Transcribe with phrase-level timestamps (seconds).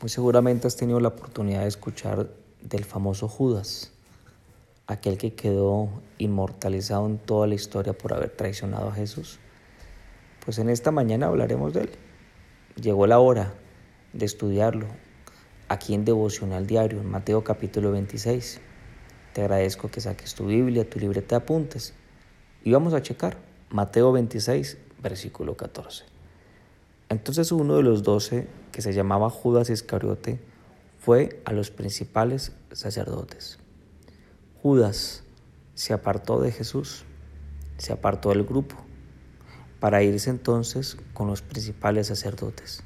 [0.00, 2.28] Muy seguramente has tenido la oportunidad de escuchar
[2.62, 3.90] del famoso Judas,
[4.86, 9.40] aquel que quedó inmortalizado en toda la historia por haber traicionado a Jesús.
[10.44, 11.90] Pues en esta mañana hablaremos de él.
[12.80, 13.54] Llegó la hora
[14.12, 14.86] de estudiarlo
[15.68, 18.60] aquí en Devocional Diario, en Mateo capítulo 26.
[19.32, 21.92] Te agradezco que saques tu Biblia, tu libreta de apuntes
[22.62, 23.36] y vamos a checar
[23.70, 26.17] Mateo 26, versículo 14.
[27.10, 30.40] Entonces uno de los doce, que se llamaba Judas Iscariote,
[30.98, 33.58] fue a los principales sacerdotes.
[34.62, 35.22] Judas
[35.74, 37.04] se apartó de Jesús,
[37.78, 38.76] se apartó del grupo,
[39.80, 42.82] para irse entonces con los principales sacerdotes.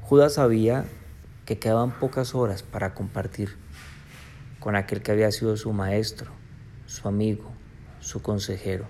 [0.00, 0.86] Judas sabía
[1.44, 3.56] que quedaban pocas horas para compartir
[4.60, 6.30] con aquel que había sido su maestro,
[6.86, 7.52] su amigo,
[8.00, 8.88] su consejero,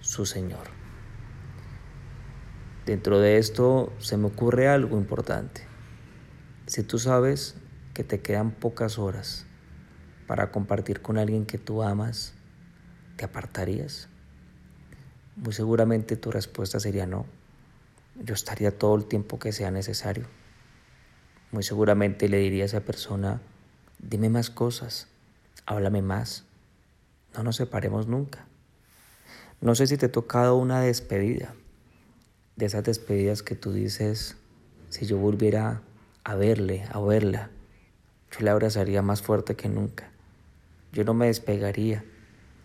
[0.00, 0.75] su Señor.
[2.86, 5.62] Dentro de esto se me ocurre algo importante.
[6.68, 7.56] Si tú sabes
[7.94, 9.44] que te quedan pocas horas
[10.28, 12.34] para compartir con alguien que tú amas,
[13.16, 14.08] ¿te apartarías?
[15.34, 17.26] Muy seguramente tu respuesta sería no.
[18.22, 20.26] Yo estaría todo el tiempo que sea necesario.
[21.50, 23.40] Muy seguramente le diría a esa persona,
[23.98, 25.08] dime más cosas,
[25.66, 26.44] háblame más,
[27.34, 28.46] no nos separemos nunca.
[29.60, 31.56] No sé si te ha tocado una despedida
[32.56, 34.36] de esas despedidas que tú dices,
[34.88, 35.82] si yo volviera
[36.24, 37.50] a verle, a verla,
[38.32, 40.10] yo le abrazaría más fuerte que nunca.
[40.92, 42.04] Yo no me despegaría.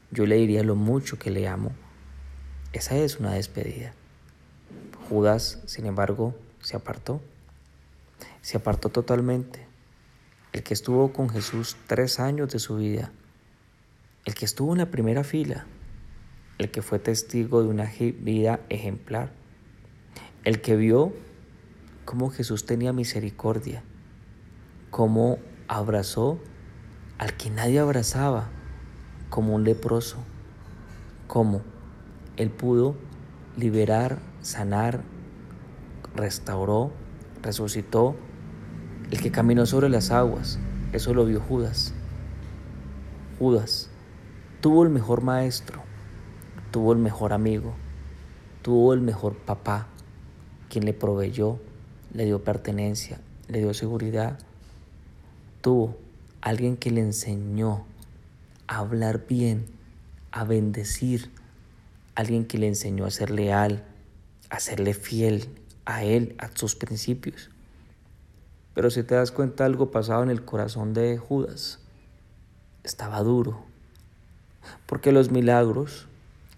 [0.09, 1.71] Yo le diría lo mucho que le amo.
[2.71, 3.93] Esa es una despedida.
[5.09, 7.21] Judas, sin embargo, se apartó.
[8.41, 9.65] Se apartó totalmente.
[10.53, 13.11] El que estuvo con Jesús tres años de su vida.
[14.23, 15.65] El que estuvo en la primera fila.
[16.57, 19.40] El que fue testigo de una vida ejemplar
[20.43, 21.13] el que vio
[22.05, 23.83] cómo Jesús tenía misericordia,
[24.89, 26.39] cómo abrazó
[27.19, 28.49] al que nadie abrazaba,
[29.29, 30.17] como un leproso,
[31.27, 31.61] cómo
[32.37, 32.95] él pudo
[33.55, 35.01] liberar, sanar,
[36.15, 36.91] restauró,
[37.43, 38.15] resucitó,
[39.11, 40.57] el que caminó sobre las aguas,
[40.93, 41.93] eso lo vio Judas.
[43.37, 43.89] Judas
[44.59, 45.81] tuvo el mejor maestro,
[46.71, 47.73] tuvo el mejor amigo,
[48.61, 49.87] tuvo el mejor papá,
[50.71, 51.59] quien le proveyó,
[52.13, 54.39] le dio pertenencia, le dio seguridad.
[55.59, 55.97] Tuvo
[56.39, 57.85] alguien que le enseñó
[58.67, 59.65] a hablar bien,
[60.31, 61.29] a bendecir,
[62.15, 63.83] alguien que le enseñó a ser leal,
[64.49, 65.49] a serle fiel
[65.83, 67.49] a él, a sus principios.
[68.73, 71.79] Pero si te das cuenta algo pasado en el corazón de Judas,
[72.85, 73.61] estaba duro,
[74.85, 76.07] porque los milagros,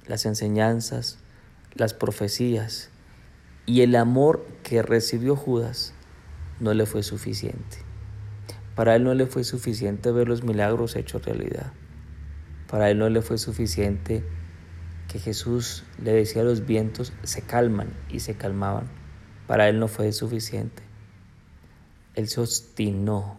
[0.05, 1.17] las enseñanzas,
[1.73, 2.91] las profecías
[3.65, 5.93] y el amor que recibió Judas
[6.59, 7.77] no le fue suficiente.
[8.75, 11.71] Para él no le fue suficiente ver los milagros hechos realidad.
[12.69, 14.23] Para él no le fue suficiente
[15.07, 18.87] que Jesús le decía a los vientos, se calman y se calmaban.
[19.47, 20.83] Para él no fue suficiente.
[22.15, 23.37] Él se obstinó,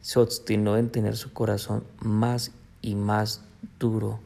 [0.00, 3.44] se obstinó en tener su corazón más y más
[3.78, 4.20] duro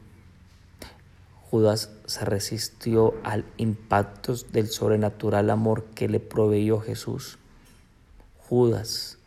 [1.53, 7.37] Judas se resistió al impacto del sobrenatural amor que le proveyó Jesús.
[8.39, 9.19] Judas,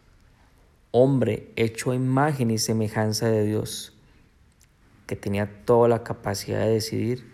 [0.90, 3.92] hombre hecho a imagen y semejanza de Dios,
[5.06, 7.32] que tenía toda la capacidad de decidir.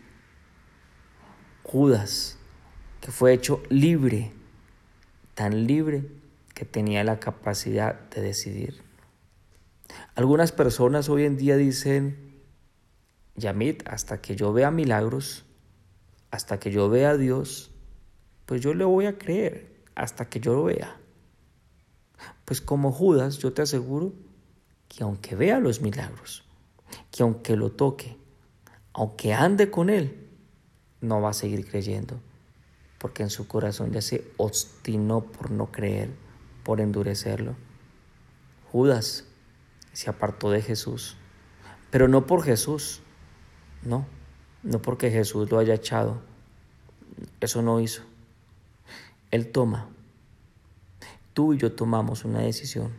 [1.62, 2.36] Judas,
[3.00, 4.30] que fue hecho libre,
[5.34, 6.04] tan libre
[6.52, 8.82] que tenía la capacidad de decidir.
[10.14, 12.31] Algunas personas hoy en día dicen,
[13.34, 15.44] Yamit, hasta que yo vea milagros,
[16.30, 17.70] hasta que yo vea a Dios,
[18.46, 20.98] pues yo le voy a creer hasta que yo lo vea.
[22.44, 24.12] Pues como Judas, yo te aseguro
[24.88, 26.44] que aunque vea los milagros,
[27.10, 28.16] que aunque lo toque,
[28.92, 30.28] aunque ande con él,
[31.00, 32.20] no va a seguir creyendo,
[32.98, 36.10] porque en su corazón ya se obstinó por no creer,
[36.62, 37.56] por endurecerlo.
[38.70, 39.24] Judas
[39.92, 41.16] se apartó de Jesús,
[41.90, 43.02] pero no por Jesús,
[43.82, 44.06] no,
[44.62, 46.22] no porque Jesús lo haya echado.
[47.40, 48.02] Eso no hizo.
[49.30, 49.88] Él toma.
[51.34, 52.92] Tú y yo tomamos una decisión.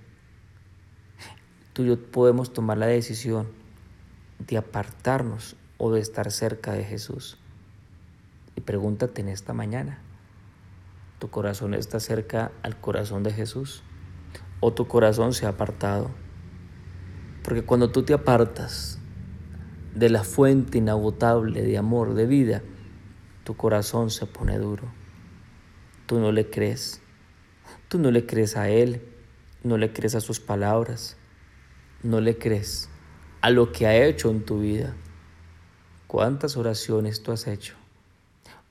[1.73, 3.47] Tú y yo podemos tomar la decisión
[4.39, 7.37] de apartarnos o de estar cerca de Jesús.
[8.55, 9.99] Y pregúntate en esta mañana,
[11.19, 13.83] ¿tu corazón está cerca al corazón de Jesús?
[14.59, 16.11] ¿O tu corazón se ha apartado?
[17.43, 18.99] Porque cuando tú te apartas
[19.93, 22.63] de la fuente inagotable de amor, de vida,
[23.43, 24.91] tu corazón se pone duro.
[26.05, 27.01] Tú no le crees.
[27.89, 29.09] Tú no le crees a Él.
[29.63, 31.15] no le crees a sus palabras,
[32.01, 32.89] no le crees
[33.39, 34.93] a lo que ha hecho en tu vida.
[36.07, 37.75] ¿Cuántas oraciones tú has hecho?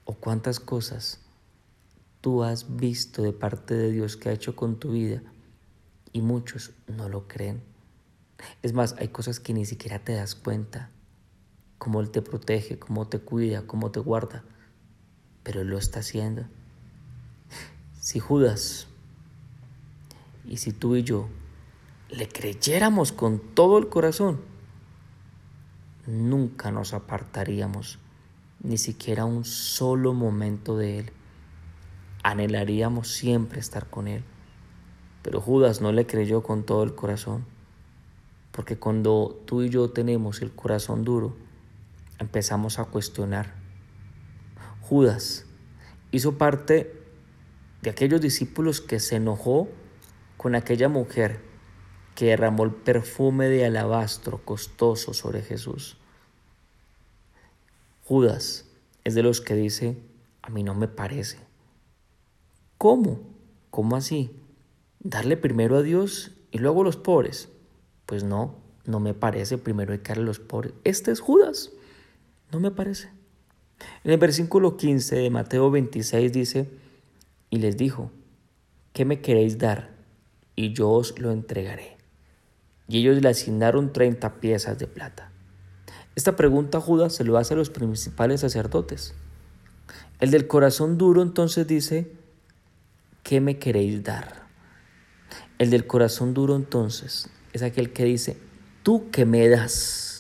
[0.05, 1.21] ¿O cuántas cosas
[2.21, 5.23] tú has visto de parte de Dios que ha hecho con tu vida?
[6.13, 7.63] Y muchos no lo creen.
[8.63, 10.91] Es más, hay cosas que ni siquiera te das cuenta.
[11.83, 14.45] Cómo Él te protege, cómo te cuida, cómo te guarda.
[15.43, 16.45] Pero Él lo está haciendo.
[18.01, 18.87] Si Judas
[20.45, 21.29] y si tú y yo
[22.09, 24.41] le creyéramos con todo el corazón,
[26.07, 27.99] nunca nos apartaríamos
[28.63, 31.11] ni siquiera un solo momento de Él.
[32.23, 34.23] Anhelaríamos siempre estar con Él.
[35.23, 37.45] Pero Judas no le creyó con todo el corazón,
[38.53, 41.43] porque cuando tú y yo tenemos el corazón duro,
[42.23, 43.55] empezamos a cuestionar.
[44.81, 45.45] Judas
[46.11, 46.95] hizo parte
[47.83, 49.69] de aquellos discípulos que se enojó
[50.37, 51.41] con aquella mujer
[52.15, 55.97] que derramó el perfume de alabastro costoso sobre Jesús.
[58.05, 58.67] Judas
[59.05, 59.97] es de los que dice,
[60.43, 61.39] a mí no me parece.
[62.79, 63.21] ¿Cómo?
[63.71, 64.31] ¿Cómo así?
[65.01, 67.49] ¿Darle primero a Dios y luego a los pobres?
[68.07, 70.75] Pues no, no me parece primero hay que darle a los pobres.
[70.85, 71.73] Este es Judas,
[72.53, 73.09] no me parece.
[74.05, 76.71] En el versículo 15 de Mateo 26 dice,
[77.51, 78.13] y les dijo,
[78.93, 79.93] ¿qué me queréis dar?
[80.57, 81.97] y yo os lo entregaré.
[82.89, 85.31] Y ellos le asignaron treinta piezas de plata.
[86.15, 89.15] Esta pregunta Judas se lo hace a los principales sacerdotes.
[90.21, 92.13] El del corazón duro entonces dice,
[93.23, 94.43] ¿qué me queréis dar?
[95.59, 98.37] El del corazón duro entonces es aquel que dice,
[98.83, 100.12] ¿tú qué me das?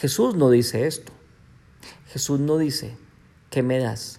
[0.00, 1.12] Jesús no dice esto.
[2.06, 2.96] Jesús no dice,
[3.50, 4.18] ¿qué me das?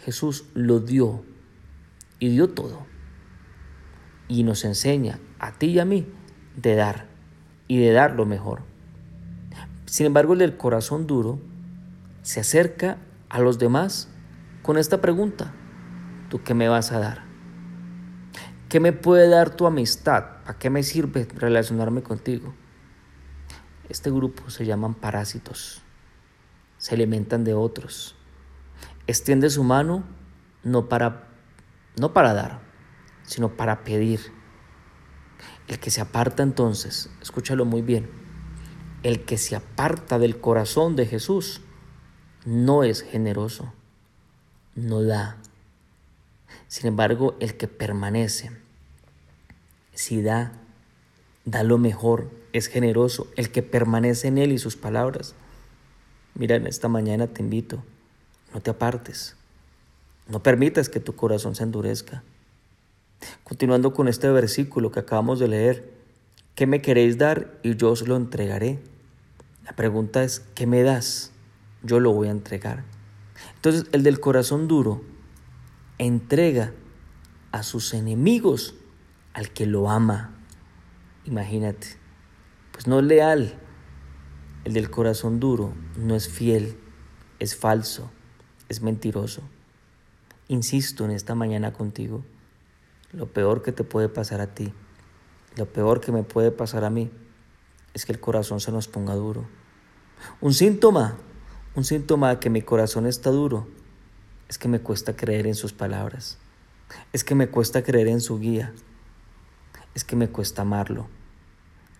[0.00, 1.24] Jesús lo dio
[2.18, 2.84] y dio todo
[4.28, 6.06] y nos enseña a ti y a mí
[6.56, 7.06] de dar
[7.68, 8.64] y de dar lo mejor.
[9.86, 11.40] Sin embargo, el corazón duro
[12.20, 12.98] se acerca
[13.30, 14.10] a los demás
[14.60, 15.54] con esta pregunta,
[16.28, 17.24] ¿tú qué me vas a dar?
[18.68, 20.42] ¿Qué me puede dar tu amistad?
[20.44, 22.54] ¿Para qué me sirve relacionarme contigo?
[23.88, 25.82] Este grupo se llaman parásitos,
[26.78, 28.14] se alimentan de otros,
[29.06, 30.04] extiende su mano
[30.62, 31.28] no para,
[31.96, 32.60] no para dar,
[33.22, 34.20] sino para pedir.
[35.68, 38.10] El que se aparta entonces, escúchalo muy bien,
[39.02, 41.60] el que se aparta del corazón de Jesús
[42.44, 43.72] no es generoso,
[44.74, 45.36] no da.
[46.68, 48.50] Sin embargo, el que permanece,
[49.92, 50.52] si da,
[51.44, 55.34] da lo mejor, es generoso, el que permanece en Él y sus palabras.
[56.34, 57.82] Mira, en esta mañana te invito,
[58.52, 59.36] no te apartes,
[60.28, 62.22] no permitas que tu corazón se endurezca.
[63.42, 65.92] Continuando con este versículo que acabamos de leer,
[66.54, 68.80] ¿qué me queréis dar y yo os lo entregaré?
[69.64, 71.32] La pregunta es, ¿qué me das?
[71.82, 72.84] Yo lo voy a entregar.
[73.56, 75.02] Entonces, el del corazón duro
[75.98, 76.72] entrega
[77.52, 78.74] a sus enemigos
[79.32, 80.33] al que lo ama.
[81.24, 81.86] Imagínate,
[82.72, 83.58] pues no es leal.
[84.64, 86.76] El del corazón duro no es fiel,
[87.38, 88.10] es falso,
[88.68, 89.42] es mentiroso.
[90.48, 92.24] Insisto en esta mañana contigo
[93.12, 94.72] lo peor que te puede pasar a ti,
[95.56, 97.10] lo peor que me puede pasar a mí,
[97.94, 99.46] es que el corazón se nos ponga duro.
[100.40, 101.16] Un síntoma,
[101.76, 103.68] un síntoma de que mi corazón está duro,
[104.48, 106.38] es que me cuesta creer en sus palabras,
[107.12, 108.72] es que me cuesta creer en su guía,
[109.94, 111.06] es que me cuesta amarlo,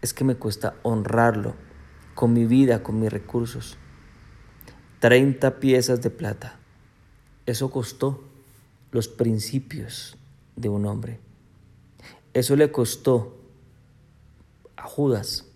[0.05, 1.55] es que me cuesta honrarlo
[2.15, 3.79] con mi vida, con mis recursos.
[5.01, 6.59] 30 piezas de plata.
[7.47, 8.23] Eso costó
[8.93, 10.19] los principios
[10.57, 11.21] de un hombre.
[12.35, 13.39] Eso le costó
[14.77, 15.47] a Judas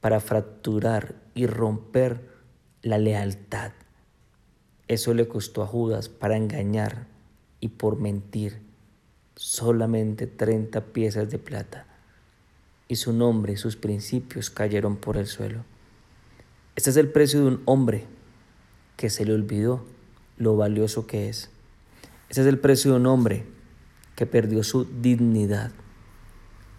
[0.00, 2.28] para fracturar y romper
[2.82, 3.70] la lealtad.
[4.88, 7.06] Eso le costó a Judas para engañar
[7.60, 8.60] y por mentir
[9.36, 11.93] solamente 30 piezas de plata.
[12.88, 15.64] Y su nombre sus principios cayeron por el suelo.
[16.76, 18.06] Este es el precio de un hombre
[18.96, 19.84] que se le olvidó
[20.36, 21.50] lo valioso que es.
[22.28, 23.46] Este es el precio de un hombre
[24.16, 25.72] que perdió su dignidad.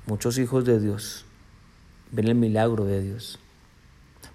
[0.05, 1.25] Muchos hijos de Dios
[2.11, 3.39] ven el milagro de Dios.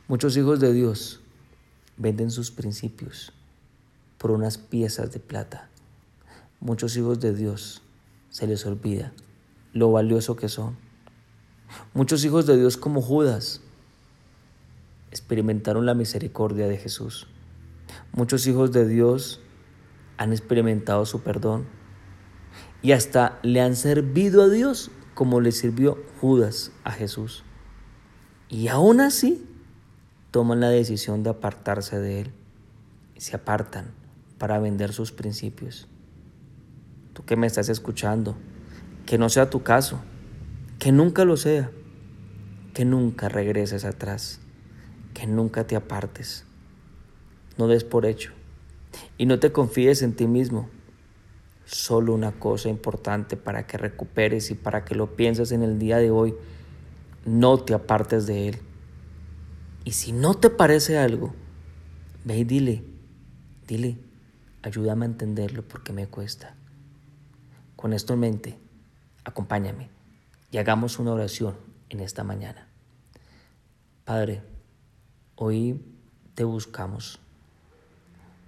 [0.09, 1.21] Muchos hijos de Dios
[1.97, 3.33] venden sus principios
[4.19, 5.69] por unas piezas de plata.
[6.59, 7.83] Muchos hijos de Dios
[8.31, 9.13] se les olvida
[9.73, 10.77] lo valioso que son.
[11.95, 13.61] Muchos hijos de Dios como Judas
[15.11, 17.27] experimentaron la misericordia de Jesús.
[18.13, 19.41] Muchos hijos de Dios
[20.17, 21.67] han experimentado su perdón
[22.83, 27.45] y hasta le han servido a Dios como le sirvió Judas a Jesús.
[28.49, 29.47] Y aún así
[30.31, 32.33] toman la decisión de apartarse de él.
[33.17, 33.93] Se apartan
[34.39, 35.89] para vender sus principios.
[37.13, 38.37] Tú que me estás escuchando,
[39.05, 40.01] que no sea tu caso,
[40.81, 41.71] que nunca lo sea,
[42.73, 44.41] que nunca regreses atrás,
[45.13, 46.47] que nunca te apartes.
[47.59, 48.33] No des por hecho
[49.19, 50.71] y no te confíes en ti mismo.
[51.67, 55.99] Solo una cosa importante para que recuperes y para que lo pienses en el día
[55.99, 56.35] de hoy,
[57.27, 58.59] no te apartes de él.
[59.85, 61.35] Y si no te parece algo,
[62.25, 62.85] ve y dile,
[63.69, 63.99] dile,
[64.63, 66.57] ayúdame a entenderlo porque me cuesta.
[67.77, 68.59] Con esto en mente,
[69.25, 70.00] acompáñame
[70.51, 71.57] y hagamos una oración
[71.89, 72.69] en esta mañana.
[74.05, 74.43] Padre,
[75.37, 75.81] hoy
[76.35, 77.21] te buscamos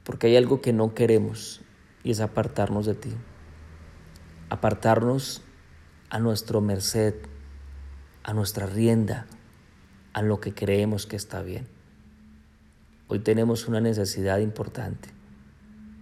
[0.04, 1.60] porque hay algo que no queremos
[2.02, 3.12] y es apartarnos de ti.
[4.50, 5.42] Apartarnos
[6.10, 7.14] a nuestro merced,
[8.22, 9.26] a nuestra rienda,
[10.12, 11.68] a lo que creemos que está bien.
[13.08, 15.08] Hoy tenemos una necesidad importante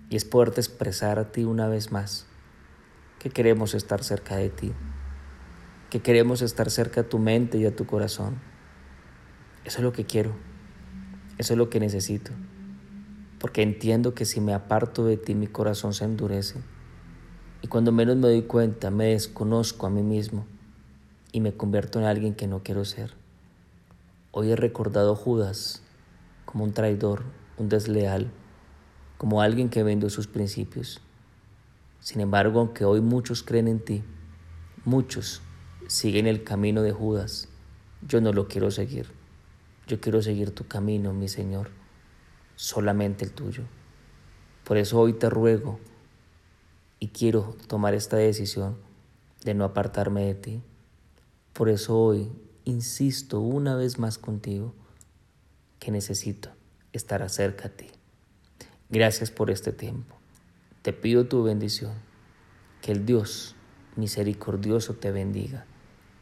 [0.08, 2.26] y es poderte expresar a ti una vez más
[3.18, 4.72] que queremos estar cerca de ti,
[5.90, 8.38] que queremos estar cerca de tu mente y a tu corazón.
[9.64, 10.32] Eso es lo que quiero,
[11.36, 12.30] eso es lo que necesito,
[13.40, 16.60] porque entiendo que si me aparto de ti mi corazón se endurece
[17.60, 20.46] y cuando menos me doy cuenta me desconozco a mí mismo
[21.32, 23.12] y me convierto en alguien que no quiero ser.
[24.30, 25.82] Hoy he recordado a Judas
[26.44, 27.24] como un traidor,
[27.58, 28.30] un desleal,
[29.18, 31.00] como alguien que vende sus principios.
[31.98, 34.04] Sin embargo, aunque hoy muchos creen en ti,
[34.84, 35.42] muchos
[35.90, 37.48] siguen el camino de Judas,
[38.06, 39.08] yo no lo quiero seguir.
[39.88, 41.70] Yo quiero seguir tu camino, mi Señor,
[42.54, 43.64] solamente el tuyo.
[44.62, 45.80] Por eso hoy te ruego
[47.00, 48.76] y quiero tomar esta decisión
[49.42, 50.62] de no apartarme de ti.
[51.54, 52.30] Por eso hoy
[52.64, 54.72] insisto una vez más contigo
[55.80, 56.50] que necesito
[56.92, 57.88] estar cerca a ti.
[58.90, 60.14] Gracias por este tiempo.
[60.82, 61.94] Te pido tu bendición,
[62.80, 63.56] que el Dios
[63.96, 65.66] misericordioso te bendiga.